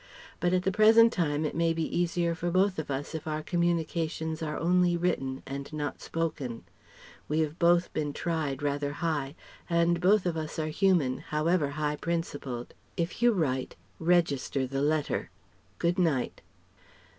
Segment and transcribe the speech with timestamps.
[0.39, 3.43] But at the present time, it may be easier for both of us if our
[3.43, 6.63] communications are only written and not spoken.
[7.27, 9.35] We have both been tried rather high;
[9.69, 12.73] and both of us are human, however high principled.
[12.97, 15.29] If you write, register the letter....
[15.77, 16.41] Good night..."